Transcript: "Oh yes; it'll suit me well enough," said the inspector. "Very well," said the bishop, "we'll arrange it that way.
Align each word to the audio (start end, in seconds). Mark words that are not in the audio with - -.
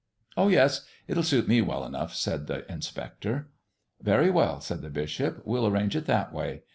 "Oh 0.35 0.47
yes; 0.47 0.83
it'll 1.07 1.21
suit 1.21 1.47
me 1.47 1.61
well 1.61 1.85
enough," 1.85 2.15
said 2.15 2.47
the 2.47 2.65
inspector. 2.71 3.49
"Very 4.01 4.31
well," 4.31 4.59
said 4.59 4.81
the 4.81 4.89
bishop, 4.89 5.43
"we'll 5.45 5.67
arrange 5.67 5.95
it 5.95 6.07
that 6.07 6.33
way. 6.33 6.63